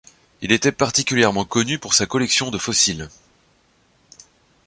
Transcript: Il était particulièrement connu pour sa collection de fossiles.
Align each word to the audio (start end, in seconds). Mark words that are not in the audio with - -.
Il 0.41 0.51
était 0.51 0.71
particulièrement 0.71 1.45
connu 1.45 1.77
pour 1.77 1.93
sa 1.93 2.07
collection 2.07 2.49
de 2.49 2.57
fossiles. 2.57 3.07